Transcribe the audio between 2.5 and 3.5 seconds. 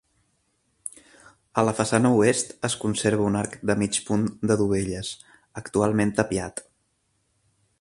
es conserva un